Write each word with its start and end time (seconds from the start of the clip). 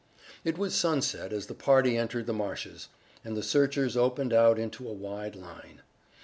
It 0.43 0.57
was 0.57 0.73
sunset 0.73 1.31
as 1.31 1.45
the 1.45 1.53
party 1.53 1.95
entered 1.95 2.25
the 2.25 2.33
marshes, 2.33 2.87
and 3.23 3.37
the 3.37 3.43
searchers 3.43 3.95
opened 3.95 4.33
out 4.33 4.57
into 4.57 4.89
a 4.89 4.93
wide 4.93 5.35
line. 5.35 5.83